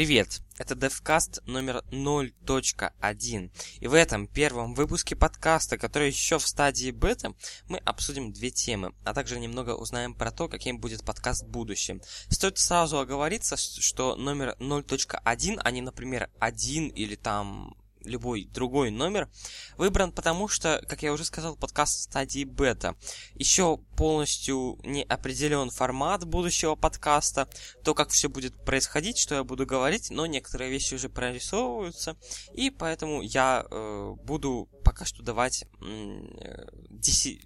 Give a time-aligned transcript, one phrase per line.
[0.00, 0.40] Привет!
[0.56, 3.50] Это DevCast номер 0.1.
[3.80, 7.34] И в этом первом выпуске подкаста, который еще в стадии бета,
[7.68, 12.00] мы обсудим две темы, а также немного узнаем про то, каким будет подкаст в будущем.
[12.30, 19.28] Стоит сразу оговориться, что номер 0.1, а не, например, 1 или там любой другой номер,
[19.76, 22.96] выбран потому, что, как я уже сказал, подкаст в стадии бета.
[23.34, 27.48] Еще полностью не определен формат будущего подкаста,
[27.84, 32.16] то, как все будет происходить, что я буду говорить, но некоторые вещи уже прорисовываются,
[32.52, 37.42] и поэтому я э, буду пока что давать э, деси...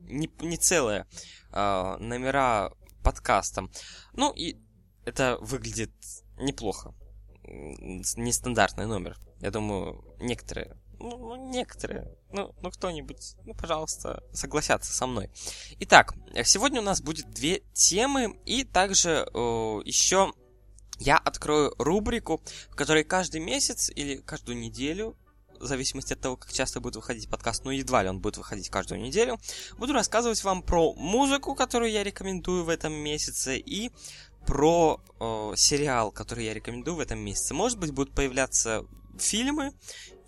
[0.00, 1.06] не, не целые
[1.52, 2.72] э, номера
[3.02, 3.68] подкаста.
[4.14, 4.56] Ну и
[5.04, 5.92] это выглядит
[6.38, 6.94] неплохо.
[7.44, 9.16] Нестандартный номер.
[9.40, 15.30] Я думаю, некоторые, ну, ну, некоторые, ну, ну кто-нибудь, ну, пожалуйста, согласятся со мной.
[15.80, 16.14] Итак,
[16.44, 20.32] сегодня у нас будет две темы, и также э, еще
[20.98, 22.40] я открою рубрику,
[22.70, 25.16] в которой каждый месяц или каждую неделю
[25.60, 28.68] в зависимости от того, как часто будет выходить подкаст, ну едва ли он будет выходить
[28.68, 29.38] каждую неделю,
[29.78, 33.90] буду рассказывать вам про музыку, которую я рекомендую в этом месяце, и
[34.46, 37.54] про э, сериал, который я рекомендую в этом месяце.
[37.54, 38.84] Может быть, будут появляться
[39.18, 39.72] фильмы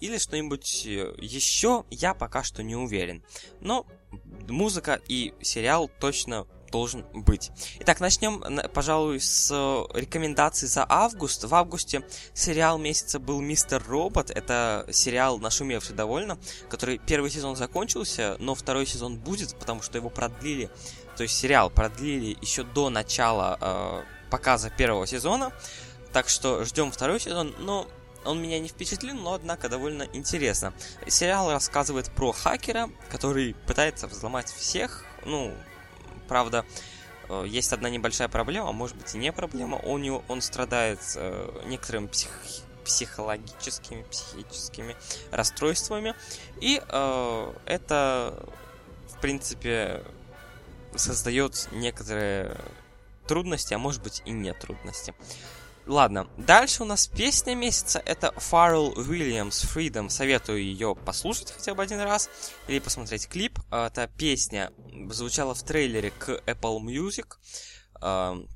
[0.01, 3.25] или что-нибудь э, еще, я пока что не уверен.
[3.61, 3.87] Но
[4.49, 7.51] музыка и сериал точно должен быть.
[7.81, 8.45] Итак, начнем,
[8.75, 9.51] пожалуй, с
[9.95, 11.45] рекомендаций за август.
[11.45, 12.03] В августе
[12.35, 14.31] сериал месяца был «Мистер Робот».
[14.31, 20.11] Это сериал, нашумевший довольно, который первый сезон закончился, но второй сезон будет, потому что его
[20.11, 20.71] продлили,
[21.17, 25.53] то есть сериал продлили еще до начала э, показа первого сезона.
[26.13, 27.87] Так что ждем второй сезон, но
[28.25, 30.73] он меня не впечатлил, но, однако, довольно интересно.
[31.07, 35.05] Сериал рассказывает про хакера, который пытается взломать всех.
[35.25, 35.55] Ну,
[36.27, 36.65] правда,
[37.29, 39.77] э, есть одна небольшая проблема, может быть и не проблема.
[39.79, 42.31] У него, он страдает э, некоторыми псих,
[42.85, 44.97] психологическими, психическими
[45.31, 46.15] расстройствами.
[46.61, 48.47] И э, это,
[49.09, 50.03] в принципе,
[50.95, 52.57] создает некоторые
[53.27, 55.15] трудности, а может быть и не трудности.
[55.89, 60.11] Ладно, дальше у нас песня месяца, это Pharrell Williams Freedom.
[60.11, 62.29] Советую ее послушать хотя бы один раз
[62.67, 63.59] или посмотреть клип.
[63.71, 64.71] Эта песня
[65.09, 67.37] звучала в трейлере к Apple Music
[68.03, 68.49] эм,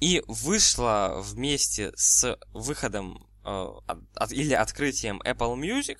[0.00, 3.66] и вышла вместе с выходом э,
[4.30, 5.98] или открытием Apple Music,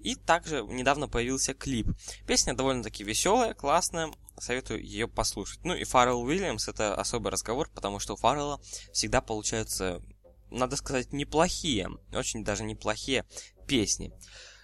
[0.00, 1.88] и также недавно появился клип.
[2.26, 5.60] Песня довольно-таки веселая, классная, советую ее послушать.
[5.64, 8.60] Ну и Фаррелл Уильямс это особый разговор, потому что у Фаррелла
[8.92, 10.02] всегда получаются,
[10.50, 13.24] надо сказать, неплохие, очень даже неплохие
[13.66, 14.12] песни.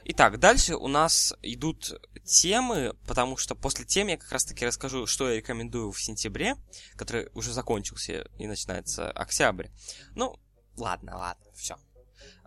[0.05, 5.07] Итак, дальше у нас идут темы, потому что после тем я как раз таки расскажу,
[5.07, 6.57] что я рекомендую в сентябре,
[6.97, 9.69] который уже закончился и начинается октябрь.
[10.15, 10.39] Ну,
[10.77, 11.77] ладно, ладно, все.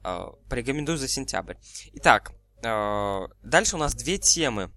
[0.03, 1.55] Э, порекомендую за сентябрь.
[1.93, 2.31] Итак,
[2.63, 4.71] э, дальше у нас две темы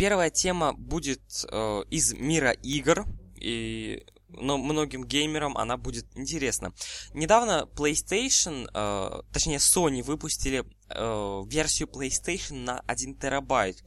[0.00, 1.20] Первая тема будет
[1.50, 3.04] э, из мира игр,
[3.36, 6.72] и но многим геймерам она будет интересна.
[7.14, 13.82] Недавно PlayStation, э, точнее Sony выпустили э, версию PlayStation на 1 терабайт.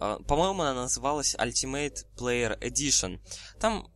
[0.00, 3.20] Э, по-моему, она называлась Ultimate Player Edition.
[3.60, 3.90] Там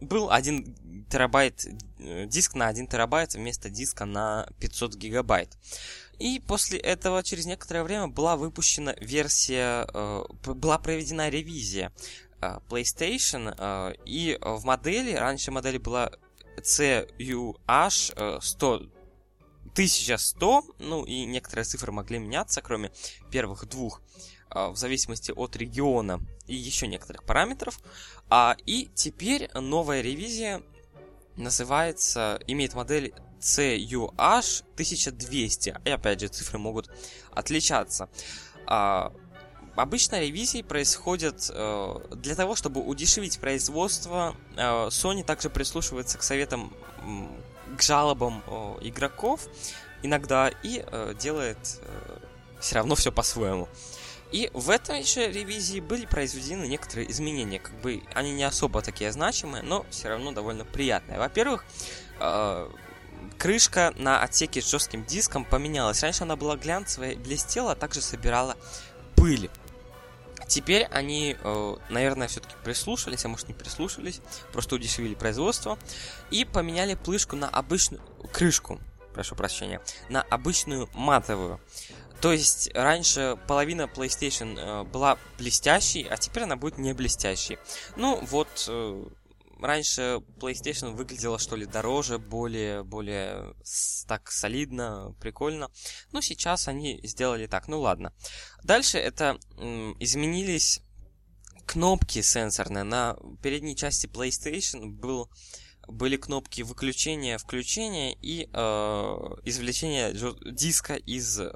[0.00, 1.66] был 1 терабайт,
[1.98, 5.56] э, диск на 1 терабайт вместо диска на 500 гигабайт.
[6.18, 11.92] И после этого через некоторое время была выпущена версия, э, была проведена ревизия
[12.40, 16.10] PlayStation, э, и в модели, раньше модель была
[16.56, 18.82] CUH 100,
[19.72, 22.90] 1100, ну и некоторые цифры могли меняться, кроме
[23.30, 24.02] первых двух,
[24.50, 27.78] в зависимости от региона и еще некоторых параметров.
[28.30, 30.62] А, и теперь новая ревизия
[31.36, 35.80] называется, имеет модель CUH 1200.
[35.84, 36.90] И опять же, цифры могут
[37.30, 38.08] отличаться.
[39.78, 44.34] Обычно ревизии происходят э, для того, чтобы удешевить производство.
[44.56, 46.72] Э, Sony также прислушивается к советам,
[47.76, 49.46] к жалобам э, игроков
[50.02, 52.18] иногда и э, делает э,
[52.60, 53.68] все равно все по-своему.
[54.30, 57.58] И в этой же ревизии были произведены некоторые изменения.
[57.58, 61.18] Как бы они не особо такие значимые, но все равно довольно приятные.
[61.18, 61.64] Во-первых,
[62.20, 62.70] э,
[63.38, 66.02] крышка на отсеке с жестким диском поменялась.
[66.02, 68.56] Раньше она была глянцевая, блестела, а также собирала
[69.16, 69.48] пыль.
[70.48, 74.20] Теперь они, э, наверное, все-таки прислушались, а может не прислушались,
[74.52, 75.78] просто удешевили производство
[76.30, 78.02] и поменяли плышку на обычную
[78.32, 78.80] крышку,
[79.12, 81.60] прошу прощения, на обычную матовую.
[82.22, 87.58] То есть раньше половина PlayStation э, была блестящей, а теперь она будет не блестящей.
[87.96, 89.04] Ну вот, э,
[89.60, 93.54] раньше PlayStation выглядела что ли дороже, более, более
[94.06, 95.70] так солидно, прикольно.
[96.12, 98.12] Ну, сейчас они сделали так, ну ладно.
[98.62, 99.38] Дальше это
[99.98, 100.80] изменились
[101.66, 102.84] кнопки сенсорные.
[102.84, 105.30] На передней части PlayStation был
[105.86, 108.56] были кнопки выключения, включения и э,
[109.44, 110.12] извлечения
[110.52, 111.48] диска из э,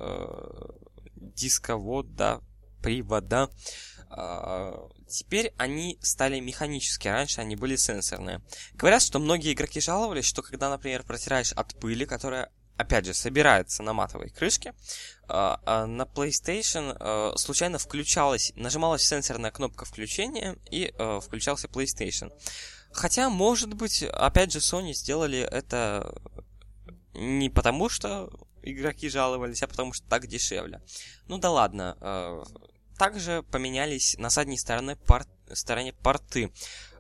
[1.15, 2.43] дисковода,
[2.83, 3.51] привода.
[4.15, 8.41] А, теперь они стали механические, раньше они были сенсорные.
[8.75, 13.83] Говорят, что многие игроки жаловались, что когда, например, протираешь от пыли, которая опять же, собирается
[13.83, 14.75] на матовой крышке,
[15.29, 20.93] а, а на PlayStation случайно включалась, нажималась сенсорная кнопка включения и
[21.23, 22.33] включался PlayStation.
[22.91, 26.15] Хотя, может быть, опять же, Sony сделали это
[27.15, 28.31] не потому, что
[28.63, 30.83] игроки жаловались, а потому что так дешевле.
[31.27, 32.45] Ну да ладно.
[32.93, 35.25] Э, также поменялись на задней стороне, пор...
[35.53, 36.53] стороне порты.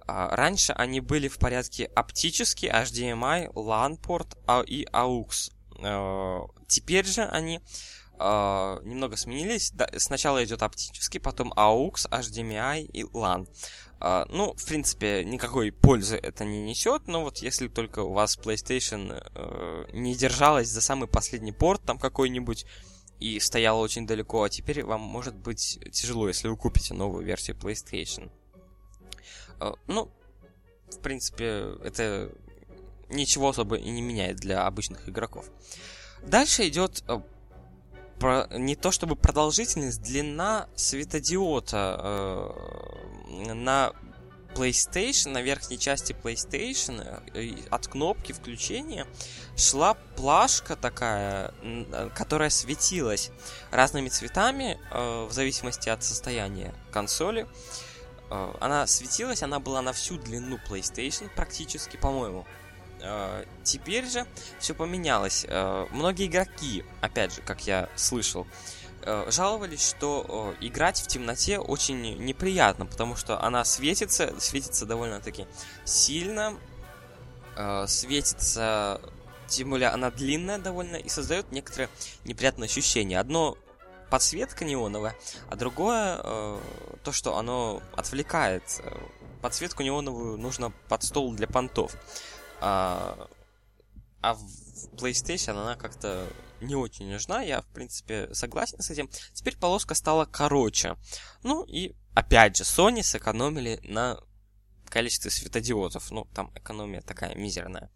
[0.06, 5.53] А, раньше они были в порядке оптический, HDMI, LAN-порт а, и AUX.
[5.79, 7.61] Э, теперь же они
[8.19, 9.73] э, немного сменились.
[9.97, 13.49] Сначала идет оптический, потом AUX, HDMI и LAN.
[14.31, 19.23] Ну, в принципе, никакой пользы это не несет, но вот если только у вас PlayStation
[19.33, 22.67] uh, не держалась за самый последний порт там какой-нибудь
[23.23, 27.57] и стояла очень далеко, а теперь вам может быть тяжело, если вы купите новую версию
[27.57, 28.31] PlayStation.
[29.61, 30.11] Uh, ну,
[30.91, 32.33] в принципе, это
[33.09, 35.47] ничего особо и не меняет для обычных игроков.
[36.23, 37.05] Дальше идет
[38.19, 43.93] про, не то чтобы продолжительность, длина светодиода э, на
[44.54, 49.06] PlayStation, на верхней части PlayStation, э, от кнопки включения
[49.56, 53.31] шла плашка такая, э, которая светилась
[53.70, 57.46] разными цветами э, в зависимости от состояния консоли.
[58.60, 62.46] Она светилась, она была на всю длину PlayStation практически, по-моему.
[63.62, 64.26] Теперь же
[64.58, 65.44] все поменялось.
[65.90, 68.46] Многие игроки, опять же, как я слышал,
[69.28, 75.46] жаловались, что играть в темноте очень неприятно, потому что она светится, светится довольно-таки
[75.84, 76.54] сильно,
[77.87, 79.00] светится,
[79.49, 81.88] тем более она длинная довольно, и создает некоторые
[82.25, 83.19] неприятные ощущения.
[83.20, 83.56] Одно
[84.10, 85.16] подсветка неоновая,
[85.50, 86.16] а другое
[87.02, 88.62] то, что оно отвлекает.
[89.40, 91.96] Подсветку неоновую нужно под стол для понтов.
[92.60, 93.28] А,
[94.20, 94.44] а в
[94.94, 96.28] PlayStation она как-то
[96.62, 99.09] не очень нужна, я, в принципе, согласен с этим.
[99.35, 100.97] Теперь полоска стала короче.
[101.43, 104.19] Ну и, опять же, Sony сэкономили на
[104.88, 106.11] количестве светодиодов.
[106.11, 107.91] Ну, там экономия такая мизерная.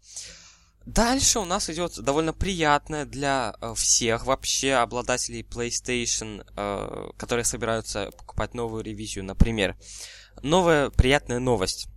[0.85, 8.09] Дальше у нас идет довольно приятная для э, всех вообще обладателей PlayStation, э, которые собираются
[8.17, 9.75] покупать новую ревизию, например.
[10.43, 11.89] Новая приятная новость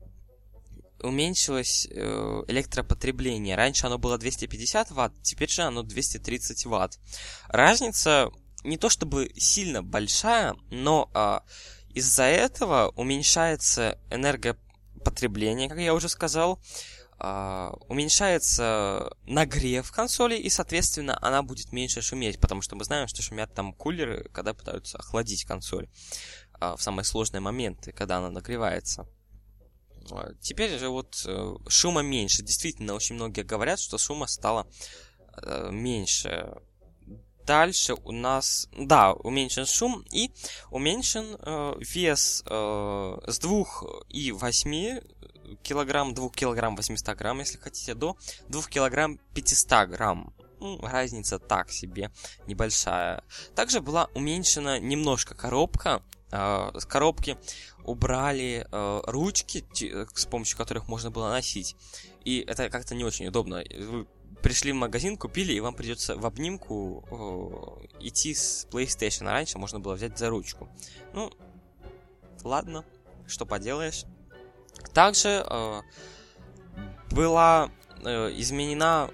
[1.02, 3.56] уменьшилось э, электропотребление.
[3.56, 6.98] Раньше оно было 250 ватт, теперь же оно 230 ватт.
[7.48, 8.30] Разница
[8.64, 11.40] не то чтобы сильно большая, но э,
[11.94, 16.60] из-за этого уменьшается энергопотребление, как я уже сказал,
[17.22, 23.20] Uh, уменьшается нагрев консоли, и, соответственно, она будет меньше шуметь, потому что мы знаем, что
[23.20, 25.90] шумят там кулеры, когда пытаются охладить консоль
[26.62, 29.06] uh, в самые сложные моменты, когда она нагревается.
[30.12, 32.42] А, теперь же вот э, шума меньше.
[32.42, 34.66] Действительно, очень многие говорят, что шума стало
[35.42, 36.54] э, меньше.
[37.46, 40.30] Дальше у нас, да, уменьшен шум и
[40.70, 48.16] уменьшен э, вес э, с 2,8 килограмм, 2 килограмм 800 грамм, если хотите, до
[48.48, 50.32] 2 килограмм 500 грамм.
[50.60, 52.10] Ну, разница так себе,
[52.46, 53.24] небольшая.
[53.54, 56.02] Также была уменьшена немножко коробка.
[56.32, 57.36] Э, с коробки
[57.84, 59.64] убрали э, ручки,
[60.14, 61.76] с помощью которых можно было носить.
[62.24, 63.64] И это как-то не очень удобно.
[63.76, 64.06] Вы
[64.42, 69.28] пришли в магазин, купили, и вам придется в обнимку э, идти с PlayStation.
[69.28, 70.68] А раньше можно было взять за ручку.
[71.14, 71.32] Ну,
[72.44, 72.84] ладно,
[73.26, 74.04] что поделаешь.
[74.94, 75.44] Также
[77.10, 77.70] была
[78.02, 79.10] изменена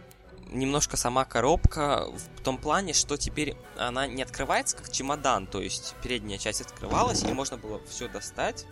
[0.50, 5.94] немножко сама коробка в том плане, что теперь она не открывается как чемодан, то есть
[6.02, 8.66] передняя часть открывалась, и можно было все достать.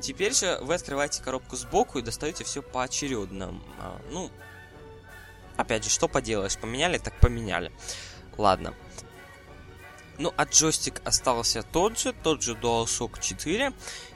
[0.00, 3.60] Теперь же вы открываете коробку сбоку и достаете все поочередно.
[3.78, 4.30] А, ну,
[5.56, 7.70] опять же, что поделаешь, поменяли, так поменяли.
[8.38, 8.74] Ладно.
[10.18, 13.72] Ну, а джойстик остался тот же, тот же DualShock 4.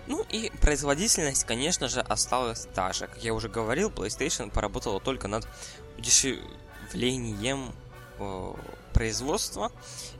[0.06, 3.06] Ну и производительность, конечно же, осталась та же.
[3.06, 5.48] Как я уже говорил, PlayStation поработала только над
[5.98, 6.38] удешев
[6.86, 7.72] удешевлением
[8.18, 8.54] э,
[8.92, 9.72] производства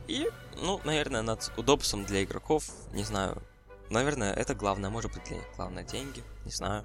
[0.07, 3.41] и, ну, наверное, над удобством для игроков, не знаю.
[3.89, 6.83] Наверное, это главное, может быть, для них главное деньги, не знаю.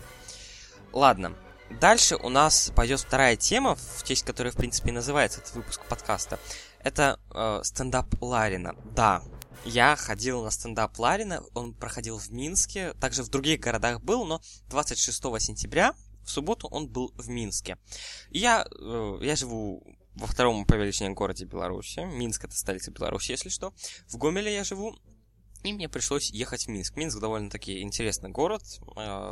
[0.92, 1.34] ладно.
[1.80, 5.80] Дальше у нас пойдет вторая тема, в честь которой, в принципе, и называется этот выпуск
[5.88, 6.38] подкаста.
[6.80, 8.76] Это э, стендап Ларина.
[8.84, 9.22] Да,
[9.64, 14.42] я ходил на стендап Ларина, он проходил в Минске, также в других городах был, но
[14.68, 17.78] 26 сентября, в субботу, он был в Минске.
[18.30, 19.82] Я, э, я живу
[20.14, 22.00] во втором по величине городе Беларуси.
[22.00, 23.72] Минск это столица Беларуси, если что.
[24.08, 24.96] В Гомеле я живу,
[25.62, 26.96] и мне пришлось ехать в Минск.
[26.96, 28.62] Минск довольно-таки интересный город,
[28.96, 29.30] э,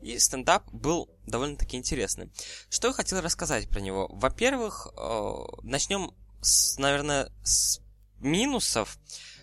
[0.00, 2.30] и стендап был довольно-таки интересный.
[2.68, 4.08] Что я хотел рассказать про него?
[4.12, 7.80] Во-первых, э, начнем, с, наверное, с
[8.20, 8.98] минусов.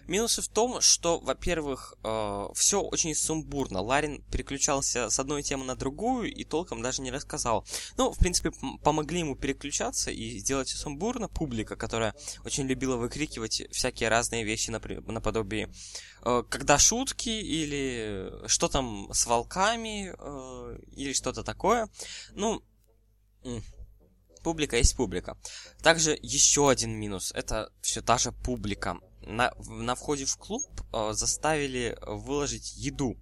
[0.08, 3.82] Минусы в том, что, во-первых, э, все очень сумбурно.
[3.82, 7.66] Ларин переключался с одной темы на другую и толком даже не рассказал.
[7.98, 8.52] Ну, в принципе,
[8.84, 11.28] помогли ему переключаться и сделать все сумбурно.
[11.28, 15.70] Публика, которая очень любила выкрикивать всякие разные вещи наподобие
[16.24, 21.90] э, «когда шутки» или «что там с волками» э, или что-то такое.
[22.32, 22.64] Ну,
[24.42, 25.38] публика есть публика.
[25.82, 27.34] Также еще один минус.
[27.36, 33.18] Это все та же публика на, на входе в клуб э, заставили выложить еду.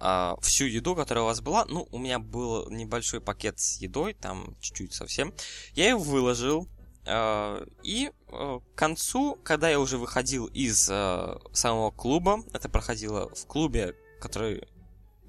[0.00, 1.64] Э, всю еду, которая у вас была.
[1.66, 5.32] Ну, у меня был небольшой пакет с едой, там чуть-чуть совсем.
[5.74, 6.68] Я ее выложил.
[7.06, 13.28] Э, и э, к концу, когда я уже выходил из э, самого клуба, это проходило
[13.34, 14.66] в клубе, который...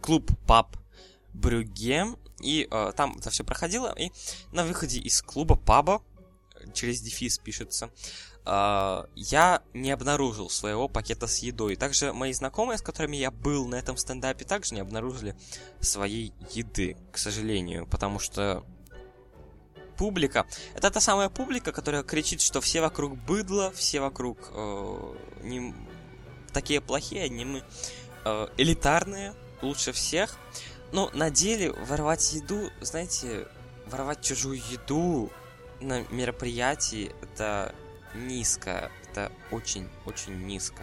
[0.01, 0.77] Клуб паб
[1.33, 2.05] Брюге.
[2.41, 3.93] И э, там это все проходило.
[3.97, 4.11] И
[4.51, 6.01] на выходе из клуба паба,
[6.73, 7.89] через дефис пишется,
[8.45, 11.75] Uh, я не обнаружил своего пакета с едой.
[11.75, 15.35] Также мои знакомые, с которыми я был на этом стендапе, также не обнаружили
[15.79, 18.63] своей еды, к сожалению, потому что
[19.97, 20.45] публика,
[20.75, 25.73] это та самая публика, которая кричит, что все вокруг быдло, все вокруг uh, не
[26.53, 27.63] такие плохие, не мы
[28.25, 30.37] uh, элитарные, лучше всех.
[30.91, 33.47] Но на деле воровать еду, знаете,
[33.87, 35.31] воровать чужую еду
[35.81, 37.73] на мероприятии, это
[38.13, 38.91] низко.
[39.09, 40.81] Это очень-очень низко.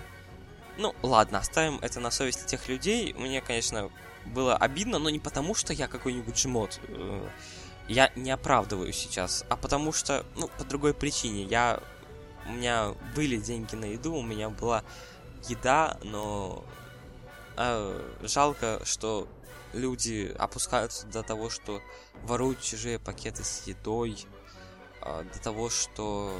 [0.79, 3.13] Ну, ладно, оставим это на совести тех людей.
[3.15, 3.91] Мне, конечно,
[4.27, 6.81] было обидно, но не потому, что я какой-нибудь жмот.
[6.89, 7.29] Э,
[7.89, 11.45] я не оправдываю сейчас, а потому что, ну, по другой причине.
[11.45, 11.81] Я...
[12.47, 14.83] У меня были деньги на еду, у меня была
[15.49, 16.65] еда, но
[17.57, 19.29] э, жалко, что
[19.73, 21.81] люди опускаются до того, что
[22.25, 24.27] воруют чужие пакеты с едой,
[25.05, 26.33] э, до того, что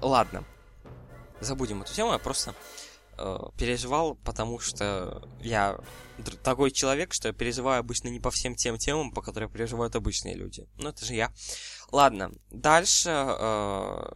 [0.00, 0.44] Ладно.
[1.40, 2.54] Забудем эту тему, я просто
[3.18, 5.78] э, переживал, потому что я
[6.42, 10.34] такой человек, что я переживаю обычно не по всем тем темам, по которым переживают обычные
[10.34, 10.66] люди.
[10.78, 11.32] Ну, это же я.
[11.92, 13.10] Ладно, дальше.
[13.10, 14.12] Э,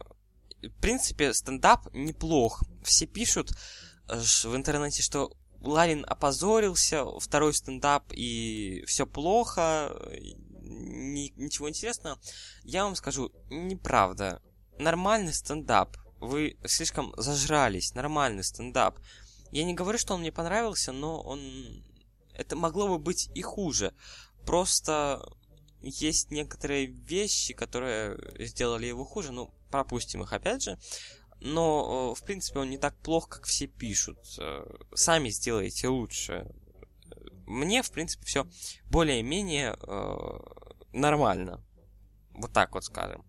[0.63, 2.63] в принципе, стендап неплох.
[2.83, 3.51] Все пишут
[4.07, 9.95] э, в интернете, что Ларин опозорился, второй стендап, и все плохо,
[11.01, 12.19] ни, ничего интересного.
[12.63, 14.41] Я вам скажу, неправда
[14.81, 15.97] нормальный стендап.
[16.19, 17.93] Вы слишком зажрались.
[17.93, 18.99] Нормальный стендап.
[19.51, 21.83] Я не говорю, что он мне понравился, но он...
[22.33, 23.93] Это могло бы быть и хуже.
[24.45, 25.23] Просто
[25.81, 29.31] есть некоторые вещи, которые сделали его хуже.
[29.31, 30.79] Ну, пропустим их опять же.
[31.39, 34.19] Но, в принципе, он не так плох, как все пишут.
[34.93, 36.47] Сами сделайте лучше.
[37.47, 38.47] Мне, в принципе, все
[38.85, 40.39] более-менее э,
[40.93, 41.63] нормально.
[42.33, 43.25] Вот так вот скажем.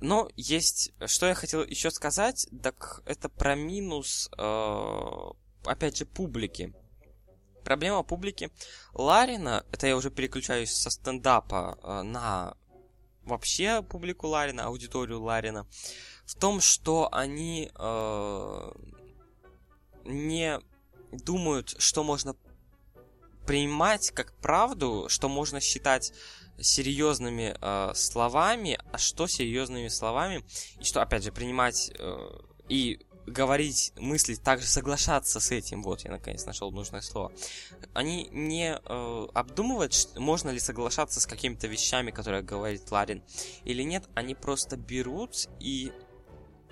[0.00, 5.30] Но есть, что я хотел еще сказать, так это про минус, э,
[5.64, 6.74] опять же, публики.
[7.64, 8.50] Проблема публики
[8.92, 12.56] Ларина, это я уже переключаюсь со стендапа э, на
[13.22, 15.66] вообще публику Ларина, аудиторию Ларина,
[16.26, 18.72] в том, что они э,
[20.04, 20.60] не
[21.12, 22.36] думают, что можно
[23.46, 26.12] принимать как правду, что можно считать
[26.60, 30.44] серьезными э, словами, а что серьезными словами,
[30.78, 36.10] и что, опять же, принимать э, и говорить, мыслить, также соглашаться с этим, вот я
[36.10, 37.32] наконец нашел нужное слово,
[37.94, 43.22] они не э, обдумывают, можно ли соглашаться с какими-то вещами, которые говорит Ларин,
[43.64, 45.92] или нет, они просто берут и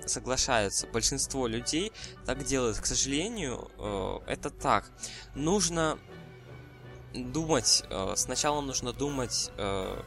[0.07, 0.87] соглашаются.
[0.89, 1.93] Большинство людей
[2.27, 2.79] так делают.
[2.79, 4.91] К сожалению, э, это так.
[5.35, 5.99] Нужно
[7.15, 10.03] думать, э, сначала нужно думать, э,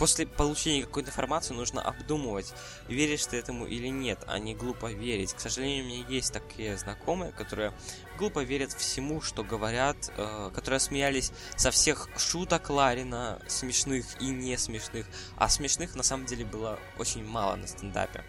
[0.00, 2.54] после получения какой-то информации нужно обдумывать,
[2.88, 5.34] веришь ты этому или нет, а не глупо верить.
[5.34, 7.74] К сожалению, у меня есть такие знакомые, которые
[8.18, 14.56] глупо верят всему, что говорят, э, которые смеялись со всех шуток Ларина, смешных и не
[14.56, 18.24] смешных, а смешных на самом деле было очень мало на стендапе.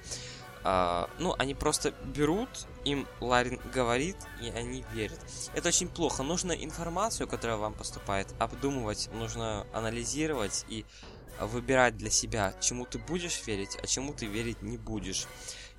[0.64, 2.50] Ну, они просто берут,
[2.86, 5.20] им Ларин говорит, и они верят.
[5.54, 6.24] Это очень плохо.
[6.24, 10.86] Нужно информацию, которая вам поступает, обдумывать, нужно анализировать и
[11.40, 15.28] выбирать для себя, чему ты будешь верить, а чему ты верить не будешь.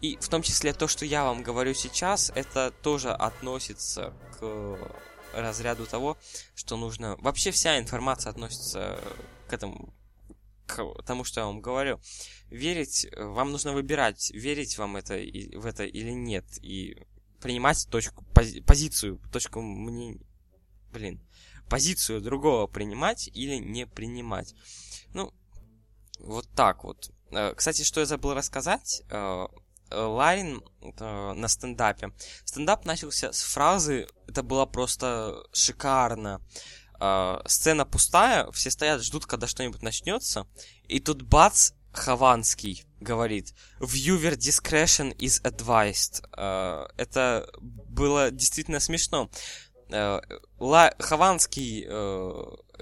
[0.01, 4.77] И в том числе то, что я вам говорю сейчас, это тоже относится к
[5.33, 6.17] разряду того,
[6.55, 7.17] что нужно...
[7.21, 8.99] Вообще вся информация относится
[9.49, 9.95] к этому,
[10.66, 12.00] к тому, что я вам говорю.
[12.49, 16.97] Верить, вам нужно выбирать, верить вам это в это или нет, и
[17.40, 20.21] принимать точку, пози, позицию, точку мнения,
[20.92, 21.21] блин,
[21.69, 24.54] позицию другого принимать или не принимать.
[25.14, 25.33] Ну,
[26.19, 27.11] вот так вот.
[27.31, 29.47] Э, кстати, что я забыл рассказать, э,
[29.90, 32.12] Ларин э, на стендапе.
[32.45, 36.40] Стендап начался с фразы «Это было просто шикарно».
[37.47, 40.47] Сцена пустая, все стоят, ждут, когда что-нибудь начнется.
[40.87, 46.23] И тут бац, Хованский говорит «Viewer discretion is advised».
[46.97, 49.30] Это было действительно смешно.
[49.90, 50.94] Ла...
[50.99, 51.87] Хованский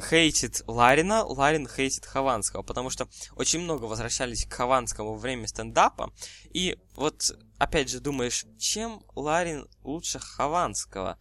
[0.01, 6.13] хейтит Ларина, Ларин хейтит Хованского, потому что очень много возвращались к Хованскому во время стендапа,
[6.53, 11.19] и вот, опять же, думаешь, чем Ларин лучше Хованского?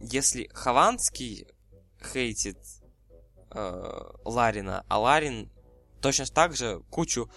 [0.00, 1.46] Если Хованский
[2.06, 2.58] хейтит
[3.50, 5.50] э, Ларина, а Ларин
[6.00, 7.30] точно так же кучу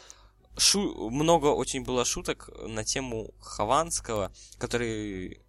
[0.57, 1.09] шу...
[1.09, 5.41] много очень было шуток на тему Хованского, который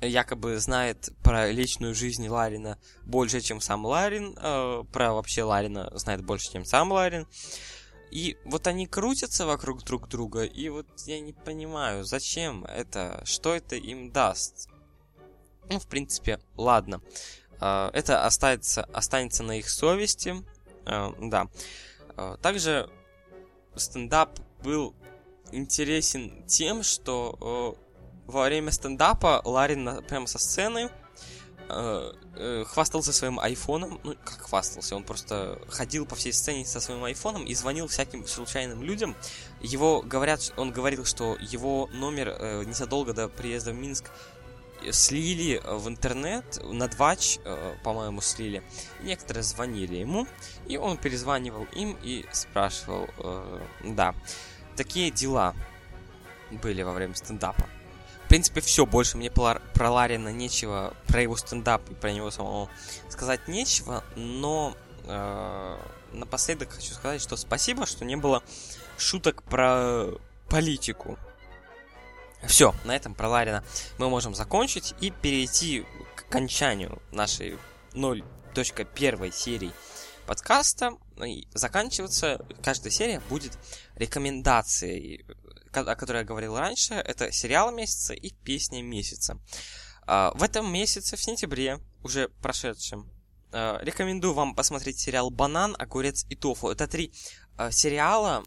[0.00, 6.24] якобы знает про личную жизнь Ларина больше, чем сам Ларин, э, про вообще Ларина знает
[6.24, 7.26] больше, чем сам Ларин.
[8.10, 13.54] И вот они крутятся вокруг друг друга, и вот я не понимаю, зачем это, что
[13.54, 14.68] это им даст.
[15.68, 17.00] Ну, в принципе, ладно.
[17.60, 20.42] Э, это останется, останется на их совести.
[20.86, 21.48] Э, да.
[22.16, 22.90] Э, также
[23.76, 24.94] стендап был
[25.52, 27.76] интересен тем, что
[28.26, 30.90] во время стендапа Ларин прямо со сцены
[31.68, 34.00] э, хвастался своим айфоном.
[34.04, 34.96] Ну, как хвастался?
[34.96, 39.16] Он просто ходил по всей сцене со своим айфоном и звонил всяким случайным людям.
[39.60, 44.10] Его говорят, он говорил, что его номер э, незадолго до приезда в Минск
[44.92, 48.62] слили в интернет, на двач, э, по-моему, слили.
[49.00, 50.26] Некоторые звонили ему,
[50.66, 54.14] и он перезванивал им и спрашивал, э, да,
[54.76, 55.54] такие дела
[56.50, 57.68] были во время стендапа
[58.30, 58.86] принципе, все.
[58.86, 62.70] Больше мне про Ларина нечего, про его стендап и про него самого
[63.08, 64.04] сказать нечего.
[64.14, 65.76] Но э,
[66.12, 68.44] напоследок хочу сказать, что спасибо, что не было
[68.96, 70.06] шуток про
[70.48, 71.18] политику.
[72.46, 73.64] Все, на этом про Ларина
[73.98, 77.58] мы можем закончить и перейти к окончанию нашей
[77.92, 79.72] 0.1 серии
[80.26, 80.92] подкаста.
[81.24, 83.58] И заканчиваться каждая серия будет
[83.96, 85.26] рекомендацией
[85.72, 89.38] о которой я говорил раньше, это сериал месяца и песня месяца.
[90.06, 93.08] А, в этом месяце, в сентябре, уже прошедшем,
[93.52, 96.68] а, рекомендую вам посмотреть сериал «Банан», «Огурец» и «Тофу».
[96.68, 97.12] Это три
[97.66, 98.44] а, сериала,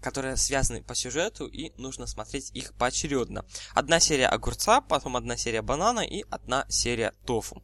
[0.00, 3.44] которые связаны по сюжету, и нужно смотреть их поочередно.
[3.74, 7.62] Одна серия «Огурца», потом одна серия «Банана» и одна серия «Тофу».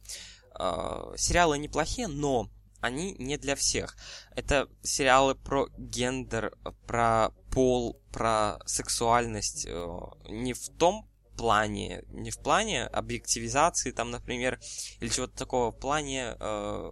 [1.17, 2.49] Сериалы неплохие, но
[2.83, 3.95] они не для всех.
[4.35, 6.53] Это сериалы про гендер,
[6.85, 9.65] про пол, про сексуальность.
[9.65, 14.59] Э, не в том плане, не в плане объективизации, там, например,
[14.99, 16.91] или чего-то такого, в плане, э,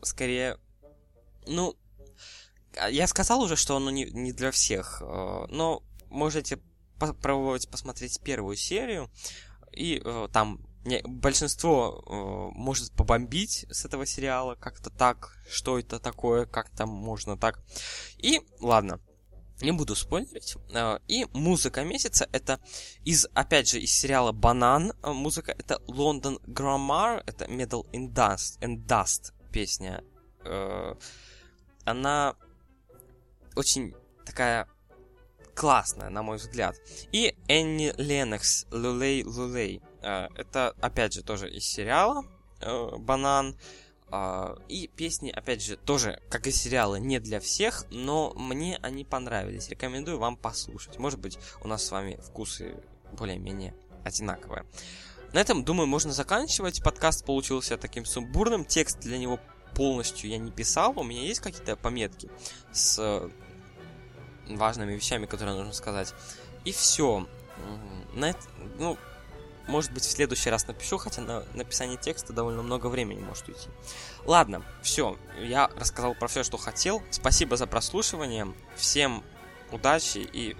[0.00, 0.58] скорее,
[1.46, 1.76] ну,
[2.88, 6.58] я сказал уже, что оно не, не для всех, э, но можете
[6.98, 9.10] попробовать посмотреть первую серию,
[9.72, 10.60] и э, там
[11.04, 17.36] большинство э, может побомбить с этого сериала как-то так, что это такое, как там можно
[17.36, 17.60] так.
[18.18, 19.00] И ладно,
[19.60, 20.56] не буду спойлерить.
[21.06, 22.60] И музыка месяца это
[23.04, 24.94] из, опять же, из сериала Банан.
[25.02, 30.02] Музыка это London Grammar, это Metal and Dust, and Dust песня.
[31.84, 32.36] Она
[33.60, 33.94] очень
[34.24, 34.66] такая
[35.54, 36.76] классная, на мой взгляд.
[37.12, 39.82] И Энни Ленокс, Лулей Лулей.
[40.02, 42.24] Э, это, опять же, тоже из сериала
[42.60, 43.56] э, «Банан».
[44.12, 49.04] А, и песни, опять же, тоже, как и сериалы, не для всех, но мне они
[49.04, 49.68] понравились.
[49.68, 50.98] Рекомендую вам послушать.
[50.98, 52.74] Может быть, у нас с вами вкусы
[53.12, 54.64] более-менее одинаковые.
[55.32, 56.82] На этом, думаю, можно заканчивать.
[56.82, 58.64] Подкаст получился таким сумбурным.
[58.64, 59.38] Текст для него
[59.76, 60.98] полностью я не писал.
[60.98, 62.28] У меня есть какие-то пометки
[62.72, 63.30] с
[64.56, 66.14] важными вещами, которые нужно сказать.
[66.64, 67.26] И все.
[68.14, 68.40] На это,
[68.78, 68.98] ну,
[69.66, 73.68] может быть, в следующий раз напишу, хотя на написание текста довольно много времени может уйти.
[74.24, 77.02] Ладно, все, я рассказал про все, что хотел.
[77.10, 78.52] Спасибо за прослушивание.
[78.76, 79.22] Всем
[79.70, 80.56] удачи и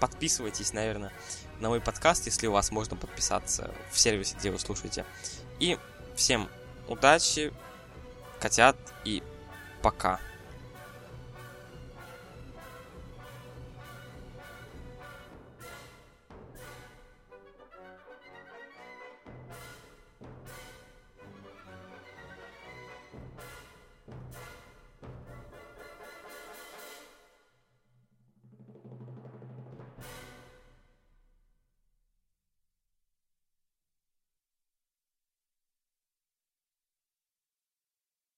[0.00, 1.12] подписывайтесь, наверное,
[1.60, 5.04] на мой подкаст, если у вас можно подписаться в сервисе, где вы слушаете.
[5.58, 5.78] И
[6.16, 6.48] всем
[6.86, 7.52] удачи,
[8.40, 9.22] котят и
[9.82, 10.20] пока.